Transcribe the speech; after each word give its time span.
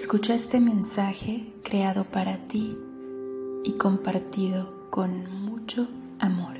Escucha 0.00 0.34
este 0.34 0.60
mensaje 0.60 1.52
creado 1.62 2.04
para 2.04 2.38
ti 2.38 2.74
y 3.62 3.72
compartido 3.72 4.88
con 4.88 5.44
mucho 5.44 5.88
amor. 6.18 6.54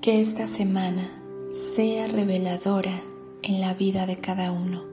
Que 0.00 0.22
esta 0.22 0.46
semana 0.46 1.06
sea 1.52 2.08
reveladora 2.08 2.98
en 3.42 3.60
la 3.60 3.74
vida 3.74 4.06
de 4.06 4.16
cada 4.16 4.52
uno. 4.52 4.84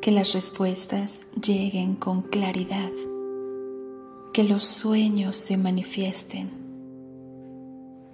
Que 0.00 0.10
las 0.10 0.32
respuestas 0.32 1.28
lleguen 1.40 1.94
con 1.94 2.22
claridad. 2.22 2.90
Que 4.32 4.42
los 4.42 4.64
sueños 4.64 5.36
se 5.36 5.56
manifiesten. 5.56 6.50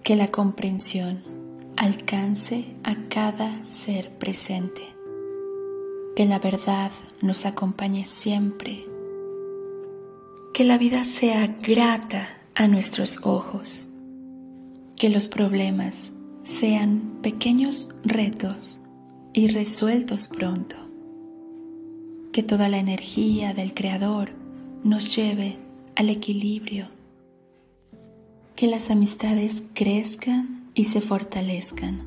Que 0.04 0.14
la 0.14 0.28
comprensión 0.28 1.22
alcance 1.78 2.76
a 2.84 3.08
cada 3.08 3.64
ser 3.64 4.18
presente 4.18 4.97
que 6.18 6.26
la 6.26 6.40
verdad 6.40 6.90
nos 7.22 7.46
acompañe 7.46 8.02
siempre, 8.02 8.84
que 10.52 10.64
la 10.64 10.76
vida 10.76 11.04
sea 11.04 11.46
grata 11.46 12.26
a 12.56 12.66
nuestros 12.66 13.24
ojos, 13.24 13.86
que 14.96 15.10
los 15.10 15.28
problemas 15.28 16.10
sean 16.42 17.20
pequeños 17.22 17.90
retos 18.02 18.82
y 19.32 19.46
resueltos 19.46 20.26
pronto, 20.26 20.74
que 22.32 22.42
toda 22.42 22.68
la 22.68 22.78
energía 22.78 23.54
del 23.54 23.72
Creador 23.72 24.30
nos 24.82 25.14
lleve 25.14 25.58
al 25.94 26.10
equilibrio, 26.10 26.88
que 28.56 28.66
las 28.66 28.90
amistades 28.90 29.62
crezcan 29.72 30.68
y 30.74 30.82
se 30.82 31.00
fortalezcan, 31.00 32.00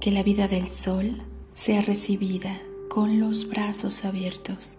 que 0.00 0.10
la 0.10 0.22
vida 0.22 0.48
del 0.48 0.66
sol 0.66 1.24
sea 1.54 1.82
recibida 1.82 2.58
con 2.88 3.20
los 3.20 3.48
brazos 3.48 4.04
abiertos, 4.04 4.78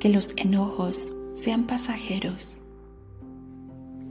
que 0.00 0.08
los 0.08 0.34
enojos 0.36 1.12
sean 1.34 1.66
pasajeros, 1.66 2.60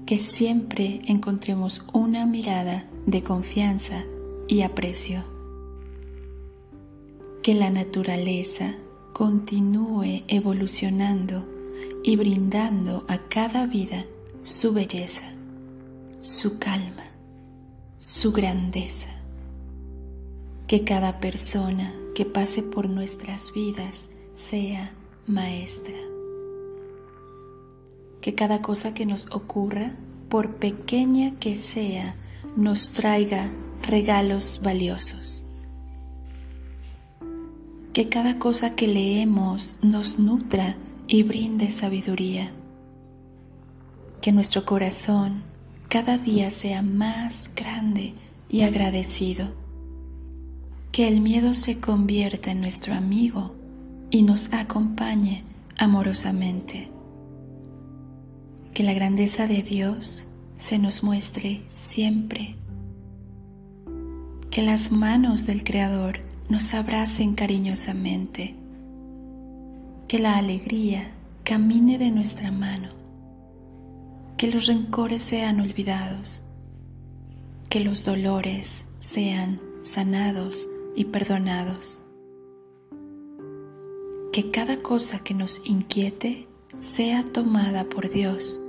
que 0.06 0.18
siempre 0.20 1.02
encontremos 1.06 1.86
una 1.94 2.26
mirada 2.26 2.88
de 3.06 3.24
confianza 3.24 4.04
y 4.48 4.62
aprecio, 4.62 5.24
que 7.42 7.56
la 7.56 7.70
naturaleza 7.70 8.76
continúe 9.14 10.24
evolucionando 10.28 11.48
y 12.04 12.16
brindando 12.16 13.06
a 13.08 13.18
cada 13.18 13.66
vida 13.66 14.06
su 14.44 14.74
belleza, 14.74 15.32
su 16.20 16.60
calma, 16.60 17.06
su 17.98 18.32
grandeza 18.32 19.23
que 20.74 20.84
cada 20.84 21.20
persona 21.20 21.94
que 22.16 22.26
pase 22.26 22.64
por 22.64 22.90
nuestras 22.90 23.54
vidas 23.54 24.10
sea 24.34 24.92
maestra. 25.28 25.94
Que 28.22 28.34
cada 28.34 28.64
cosa 28.64 28.96
que 28.96 29.06
nos 29.06 29.32
ocurra, 29.32 29.92
por 30.30 30.56
pequeña 30.56 31.36
que 31.40 31.56
sea, 31.56 32.16
nos 32.56 32.92
traiga 32.94 33.52
regalos 33.84 34.62
valiosos. 34.64 35.48
Que 37.94 38.10
cada 38.10 38.40
cosa 38.40 38.76
que 38.76 38.88
leemos 38.88 39.76
nos 39.84 40.18
nutra 40.18 40.76
y 41.06 41.22
brinde 41.22 41.70
sabiduría. 41.70 42.52
Que 44.24 44.32
nuestro 44.32 44.66
corazón 44.66 45.44
cada 45.88 46.18
día 46.18 46.50
sea 46.50 46.82
más 46.82 47.52
grande 47.56 48.16
y 48.50 48.62
agradecido 48.62 49.62
que 50.94 51.08
el 51.08 51.22
miedo 51.22 51.56
se 51.56 51.80
convierta 51.80 52.52
en 52.52 52.62
nuestro 52.62 52.94
amigo 52.94 53.56
y 54.12 54.22
nos 54.22 54.54
acompañe 54.54 55.44
amorosamente. 55.76 56.88
Que 58.76 58.84
la 58.84 58.94
grandeza 58.94 59.48
de 59.48 59.64
Dios 59.64 60.28
se 60.56 60.78
nos 60.78 61.04
muestre 61.04 61.64
siempre. 61.70 62.58
Que 64.52 64.62
las 64.62 64.92
manos 64.92 65.48
del 65.48 65.64
Creador 65.64 66.20
nos 66.48 66.76
abracen 66.76 67.34
cariñosamente. 67.34 68.56
Que 70.08 70.20
la 70.20 70.38
alegría 70.38 71.12
camine 71.44 71.98
de 71.98 72.12
nuestra 72.12 72.52
mano. 72.52 72.90
Que 74.38 74.46
los 74.46 74.68
rencores 74.68 75.24
sean 75.24 75.60
olvidados. 75.60 76.44
Que 77.68 77.80
los 77.80 78.06
dolores 78.06 78.86
sean 79.00 79.60
sanados 79.82 80.68
y 80.96 81.06
perdonados. 81.06 82.06
Que 84.32 84.52
cada 84.52 84.78
cosa 84.78 85.24
que 85.24 85.34
nos 85.34 85.66
inquiete 85.66 86.48
sea 86.78 87.24
tomada 87.24 87.86
por 87.86 88.10
Dios 88.10 88.62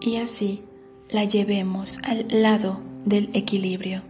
y 0.00 0.16
así 0.16 0.62
la 1.08 1.24
llevemos 1.24 1.98
al 2.04 2.26
lado 2.30 2.80
del 3.04 3.30
equilibrio. 3.32 4.02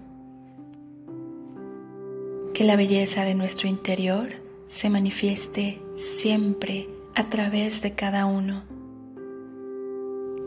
Que 2.54 2.65
la 2.65 2.77
belleza 2.77 3.25
de 3.25 3.34
nuestro 3.34 3.69
interior 3.69 4.28
se 4.66 4.91
manifieste 4.91 5.81
siempre 5.97 6.88
a 7.15 7.28
través 7.28 7.83
de 7.83 7.93
cada 7.93 8.27
uno. 8.27 8.65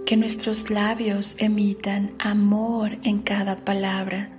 Que 0.05 0.17
nuestros 0.17 0.71
labios 0.71 1.35
emitan 1.39 2.11
amor 2.19 2.97
en 3.03 3.19
cada 3.19 3.63
palabra 3.63 4.38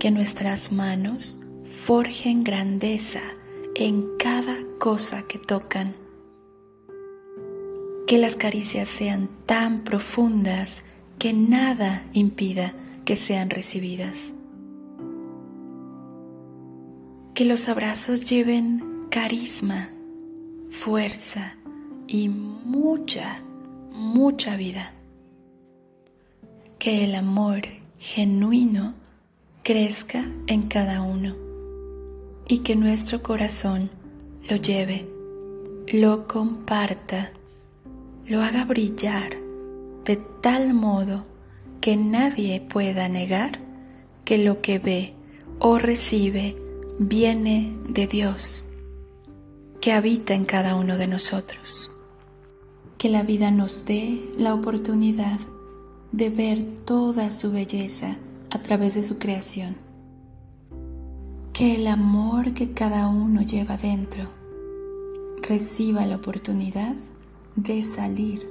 que 0.00 0.10
nuestras 0.10 0.72
manos 0.72 1.40
forjen 1.66 2.42
grandeza 2.42 3.20
en 3.74 4.16
cada 4.18 4.56
cosa 4.78 5.28
que 5.28 5.38
tocan. 5.38 5.94
Que 8.06 8.16
las 8.16 8.34
caricias 8.34 8.88
sean 8.88 9.28
tan 9.44 9.84
profundas 9.84 10.84
que 11.18 11.34
nada 11.34 12.02
impida 12.14 12.72
que 13.04 13.14
sean 13.14 13.50
recibidas. 13.50 14.32
Que 17.34 17.44
los 17.44 17.68
abrazos 17.68 18.24
lleven 18.24 19.06
carisma, 19.10 19.90
fuerza 20.70 21.58
y 22.06 22.30
mucha, 22.30 23.42
mucha 23.92 24.56
vida. 24.56 24.94
Que 26.78 27.04
el 27.04 27.14
amor 27.14 27.64
genuino 27.98 28.94
crezca 29.70 30.24
en 30.48 30.62
cada 30.62 31.00
uno 31.00 31.36
y 32.48 32.58
que 32.58 32.74
nuestro 32.74 33.22
corazón 33.22 33.88
lo 34.48 34.56
lleve, 34.56 35.08
lo 35.86 36.26
comparta, 36.26 37.30
lo 38.26 38.42
haga 38.42 38.64
brillar 38.64 39.36
de 40.04 40.16
tal 40.40 40.74
modo 40.74 41.24
que 41.80 41.96
nadie 41.96 42.60
pueda 42.60 43.08
negar 43.08 43.60
que 44.24 44.38
lo 44.38 44.60
que 44.60 44.80
ve 44.80 45.14
o 45.60 45.78
recibe 45.78 46.56
viene 46.98 47.72
de 47.88 48.08
Dios, 48.08 48.72
que 49.80 49.92
habita 49.92 50.34
en 50.34 50.46
cada 50.46 50.74
uno 50.74 50.98
de 50.98 51.06
nosotros. 51.06 51.92
Que 52.98 53.08
la 53.08 53.22
vida 53.22 53.52
nos 53.52 53.86
dé 53.86 54.32
la 54.36 54.52
oportunidad 54.52 55.38
de 56.10 56.28
ver 56.28 56.64
toda 56.84 57.30
su 57.30 57.52
belleza 57.52 58.18
a 58.50 58.58
través 58.58 58.94
de 58.94 59.02
su 59.02 59.18
creación. 59.18 59.76
Que 61.52 61.76
el 61.76 61.86
amor 61.86 62.52
que 62.54 62.72
cada 62.72 63.08
uno 63.08 63.42
lleva 63.42 63.76
dentro 63.76 64.28
reciba 65.42 66.06
la 66.06 66.16
oportunidad 66.16 66.94
de 67.56 67.82
salir, 67.82 68.48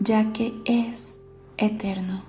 ya 0.00 0.32
que 0.32 0.54
es 0.64 1.20
eterno. 1.56 2.22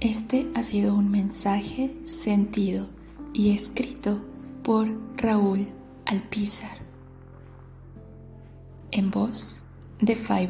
Este 0.00 0.50
ha 0.54 0.62
sido 0.62 0.94
un 0.94 1.10
mensaje 1.10 1.94
sentido 2.04 2.86
y 3.34 3.50
escrito 3.50 4.20
por 4.62 4.88
Raúl 5.16 5.66
Alpizar 6.06 6.87
en 8.90 9.10
voz 9.10 9.64
de 10.00 10.14
Fay. 10.14 10.48